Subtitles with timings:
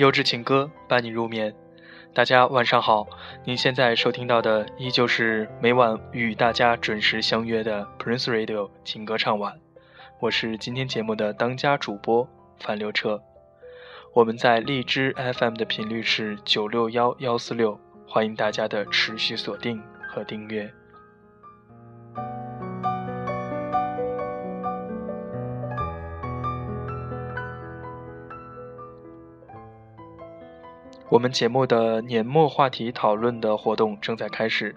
[0.00, 1.54] 优质情歌伴你入眠。
[2.14, 3.06] 大家晚上好，
[3.44, 9.60] 您现在收听到的依旧是每晚与大家准时相约的 Prince Radio 情歌唱晚，
[10.18, 12.26] 我是今天节目的当家主播
[12.58, 13.20] 樊刘彻。
[14.14, 20.72] 我们在荔枝 FM 的频率是九六幺幺四六，欢迎大家的持续锁定和订阅。
[31.10, 34.76] 我们节目的年末话题讨论的活动正在开始。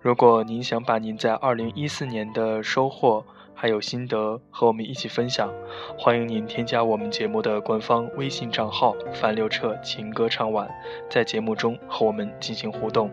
[0.00, 3.24] 如果您想把您在二零一四年的收获
[3.54, 5.48] 还有心得和我们一起分享，
[5.96, 10.68] 欢迎您添加我们节目的官方微信账号“樊刘彻情歌唱晚”，
[11.08, 13.08] 在节目中和我们进行互动。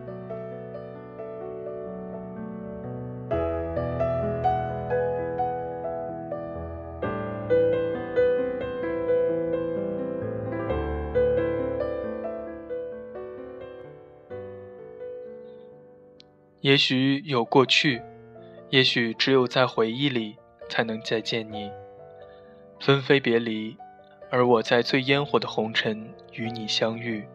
[16.60, 18.02] 也许有过去，
[18.70, 20.36] 也许只有在回忆里
[20.68, 21.70] 才能再见你。
[22.80, 23.76] 分飞别离，
[24.30, 27.26] 而我在最烟火的红尘与你相遇，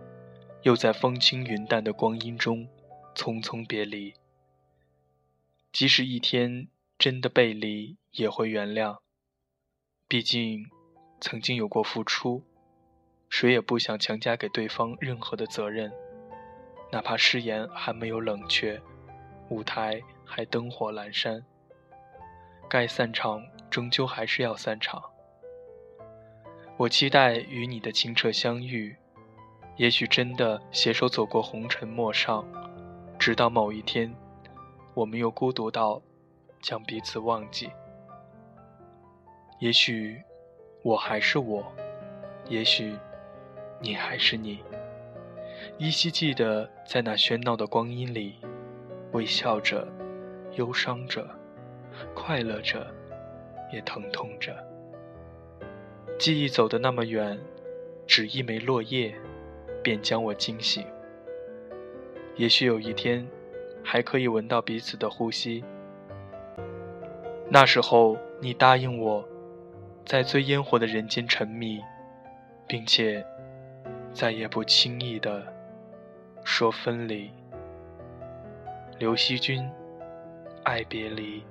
[0.63, 2.67] 又在风轻云淡的光阴中
[3.15, 4.13] 匆匆别离。
[5.71, 8.97] 即使一天真的背离，也会原谅。
[10.07, 10.65] 毕竟，
[11.21, 12.43] 曾经有过付出，
[13.29, 15.91] 谁也不想强加给对方任何的责任，
[16.91, 18.81] 哪怕誓言还没有冷却。
[19.51, 21.43] 舞台还灯火阑珊，
[22.69, 25.03] 该散场终究还是要散场。
[26.77, 28.95] 我期待与你的清澈相遇，
[29.75, 32.45] 也许真的携手走过红尘陌上，
[33.19, 34.15] 直到某一天，
[34.93, 36.01] 我们又孤独到
[36.61, 37.69] 将彼此忘记。
[39.59, 40.23] 也许
[40.81, 41.69] 我还是我，
[42.47, 42.95] 也许
[43.81, 44.63] 你还是你，
[45.77, 48.37] 依稀记得在那喧闹的光阴里。
[49.11, 49.87] 微笑着，
[50.55, 51.27] 忧伤着，
[52.13, 52.87] 快乐着，
[53.73, 54.55] 也疼痛着。
[56.17, 57.39] 记忆走得那么远，
[58.07, 59.13] 只一枚落叶，
[59.83, 60.85] 便将我惊醒。
[62.35, 63.27] 也许有一天，
[63.83, 65.63] 还可以闻到彼此的呼吸。
[67.49, 69.27] 那时候，你答应我，
[70.05, 71.81] 在最烟火的人间沉迷，
[72.67, 73.25] 并且
[74.13, 75.45] 再也不轻易的
[76.45, 77.29] 说分离。
[79.01, 79.67] 刘惜君，
[80.61, 81.43] 爱别离。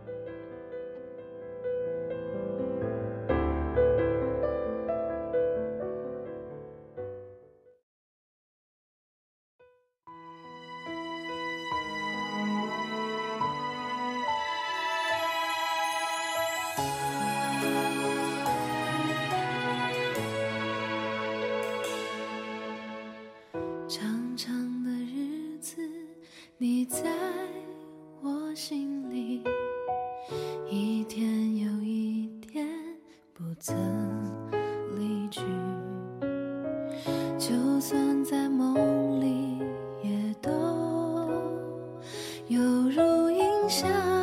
[43.71, 44.20] 下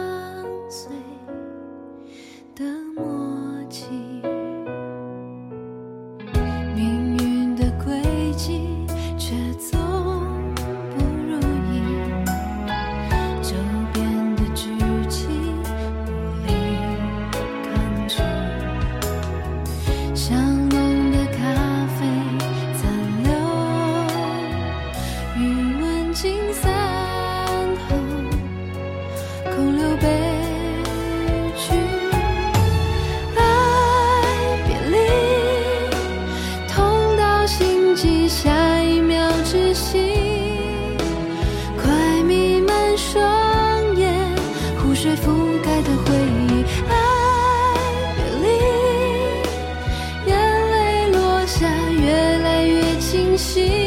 [51.48, 53.87] 下越来越清晰。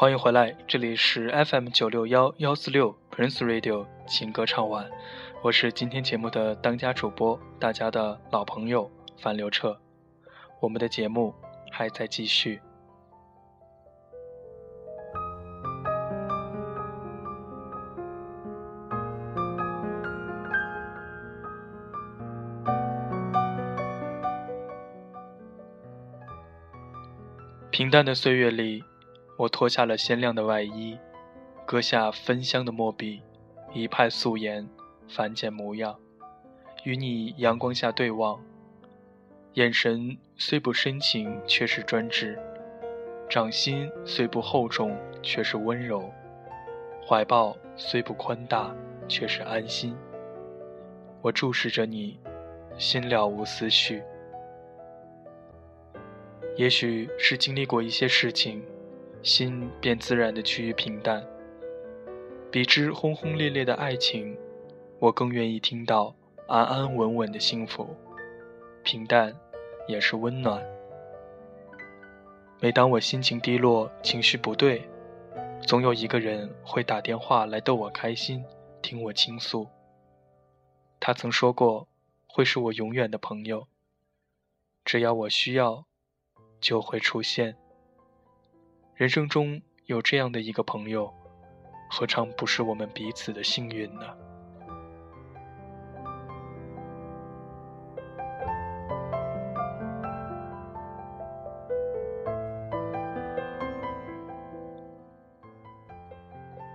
[0.00, 4.88] 欢迎回来，这里是 FM 九六幺幺四六 Prince Radio 情歌唱晚，
[5.42, 9.76] 我是今天节目的当家主播，大家的老朋友樊刘彻。
[10.60, 11.34] 我们的节目
[11.72, 12.60] 还在继续。
[27.72, 28.84] 平淡的岁月里，
[29.38, 30.98] 我脱下了鲜亮的外衣，
[31.64, 33.22] 割下芬香的墨笔，
[33.72, 34.68] 一派素颜，
[35.08, 35.96] 凡简模样，
[36.82, 38.40] 与你阳光下对望，
[39.52, 42.34] 眼神虽不深情，却是专制；
[43.30, 46.10] 掌心虽不厚重，却是温柔；
[47.06, 48.74] 怀抱虽不宽大，
[49.06, 49.96] 却是安心。
[51.22, 52.18] 我注视着你，
[52.76, 54.02] 心了无思绪。
[56.56, 58.64] 也许是经历过一些事情，
[59.28, 61.22] 心便自然的趋于平淡。
[62.50, 64.34] 比之轰轰烈烈的爱情，
[64.98, 66.16] 我更愿意听到
[66.46, 67.94] 安安稳稳的幸福。
[68.82, 69.38] 平淡，
[69.86, 70.64] 也是温暖。
[72.58, 74.88] 每当我心情低落、情绪不对，
[75.66, 78.42] 总有一个人会打电话来逗我开心，
[78.80, 79.68] 听我倾诉。
[80.98, 81.86] 他曾说过，
[82.26, 83.68] 会是我永远的朋友。
[84.86, 85.84] 只要我需要。
[86.60, 87.56] 就会出现。
[88.98, 91.14] 人生中有这样的一个朋友，
[91.88, 94.06] 何尝不是我们彼此的幸运呢？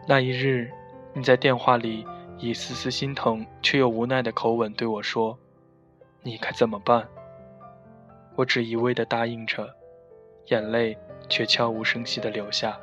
[0.08, 0.72] 那一日，
[1.14, 5.38] 你在电话里以丝丝心疼却又无奈的口吻对我说
[6.24, 7.06] ：“你该怎么办？”
[8.38, 9.76] 我只一味的答应着，
[10.46, 10.98] 眼泪
[11.30, 12.80] 却悄无声息地留下，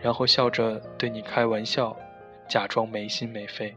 [0.00, 1.96] 然后笑着对你开玩笑，
[2.48, 3.74] 假装没心没肺。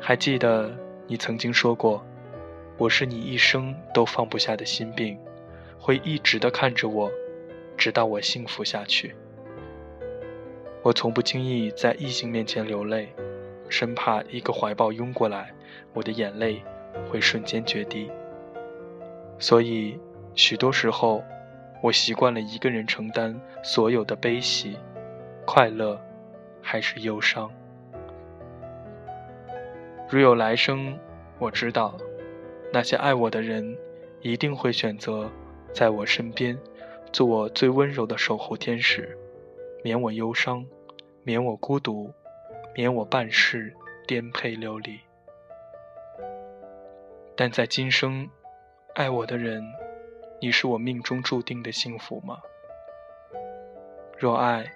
[0.00, 0.70] 还记得
[1.06, 2.04] 你曾经说过，
[2.76, 5.18] 我是你一生都放不下的心病，
[5.78, 7.10] 会一直的看着我，
[7.76, 9.14] 直到我幸福下去。
[10.82, 13.08] 我从不轻易在异性面前流泪，
[13.70, 15.50] 生怕一个怀抱拥过来，
[15.94, 16.62] 我的眼泪
[17.10, 18.10] 会瞬间决堤。
[19.38, 19.98] 所以，
[20.34, 21.24] 许多时候，
[21.84, 24.78] 我习惯了一个人承担所有的悲喜、
[25.44, 26.00] 快乐，
[26.62, 27.52] 还是忧伤。
[30.08, 30.98] 如有来生，
[31.38, 31.94] 我知道，
[32.72, 33.76] 那些爱我的人，
[34.22, 35.30] 一定会选择
[35.74, 36.58] 在我身边，
[37.12, 39.18] 做我最温柔的守护天使，
[39.82, 40.64] 免我忧伤，
[41.22, 42.10] 免我孤独，
[42.74, 43.74] 免我半世
[44.06, 44.98] 颠沛流离。
[47.36, 48.26] 但在今生，
[48.94, 49.62] 爱我的人，
[50.40, 52.42] 你是我命中注定的幸福吗？
[54.18, 54.72] 若爱，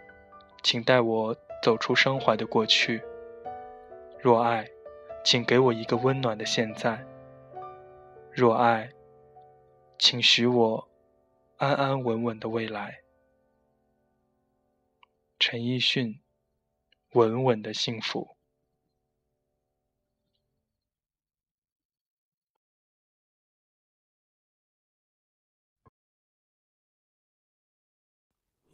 [0.62, 3.00] 请带我走出伤怀的过去；
[4.18, 4.68] 若爱，
[5.22, 7.04] 请给我一个温暖的现在。
[8.32, 8.90] 若爱，
[9.98, 10.88] 请许我
[11.58, 13.00] 安安稳稳的未来。
[15.38, 16.20] 陈奕迅，
[17.12, 18.37] 稳稳的幸福。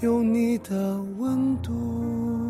[0.00, 2.49] 有你的温度。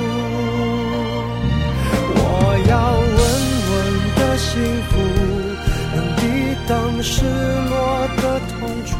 [4.51, 4.97] 幸福，
[5.95, 6.23] 能抵
[6.67, 8.97] 挡失落的痛楚。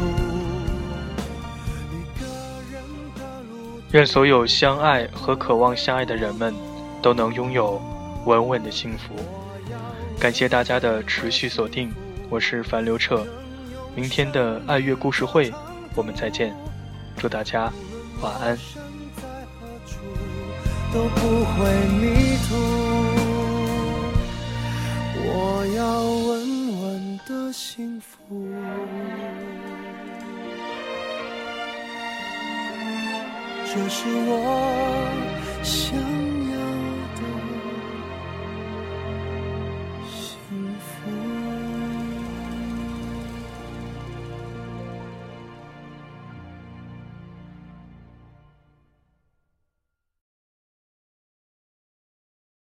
[3.90, 6.54] 愿所有相爱和渴望相爱的人们
[7.02, 7.78] 都能拥有
[8.24, 9.14] 稳稳的幸福。
[10.18, 11.92] 感谢大家的持续锁定，
[12.30, 13.26] 我是樊刘彻。
[13.94, 15.52] 明天的爱乐故事会，
[15.94, 16.56] 我们再见。
[17.18, 17.70] 祝大家
[18.22, 18.56] 晚安。
[20.94, 22.81] 都不会迷途。
[25.82, 28.16] 要稳稳的幸福。
[33.66, 34.32] 这是我
[35.64, 35.98] 想
[36.50, 36.51] 要。